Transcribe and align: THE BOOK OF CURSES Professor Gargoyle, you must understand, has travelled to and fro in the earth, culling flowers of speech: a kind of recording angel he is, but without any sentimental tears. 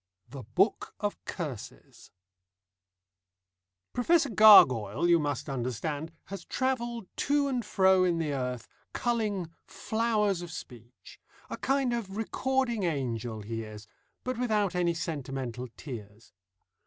THE 0.29 0.41
BOOK 0.41 0.95
OF 0.99 1.23
CURSES 1.25 2.09
Professor 3.93 4.31
Gargoyle, 4.31 5.07
you 5.07 5.19
must 5.19 5.47
understand, 5.47 6.11
has 6.25 6.43
travelled 6.43 7.05
to 7.17 7.47
and 7.47 7.63
fro 7.63 8.03
in 8.03 8.17
the 8.17 8.33
earth, 8.33 8.67
culling 8.93 9.51
flowers 9.67 10.41
of 10.41 10.49
speech: 10.51 11.19
a 11.51 11.57
kind 11.57 11.93
of 11.93 12.17
recording 12.17 12.81
angel 12.81 13.41
he 13.41 13.61
is, 13.61 13.85
but 14.23 14.39
without 14.39 14.73
any 14.73 14.95
sentimental 14.95 15.67
tears. 15.77 16.33